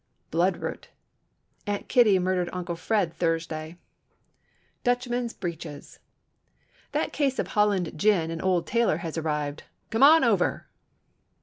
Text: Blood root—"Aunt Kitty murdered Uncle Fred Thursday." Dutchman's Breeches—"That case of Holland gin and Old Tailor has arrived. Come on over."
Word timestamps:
Blood 0.31 0.57
root—"Aunt 0.57 1.87
Kitty 1.87 2.17
murdered 2.17 2.49
Uncle 2.51 2.75
Fred 2.75 3.13
Thursday." 3.13 3.77
Dutchman's 4.83 5.31
Breeches—"That 5.31 7.13
case 7.13 7.37
of 7.37 7.49
Holland 7.49 7.91
gin 7.99 8.31
and 8.31 8.41
Old 8.41 8.65
Tailor 8.65 8.97
has 9.05 9.15
arrived. 9.15 9.61
Come 9.91 10.01
on 10.01 10.23
over." 10.23 10.65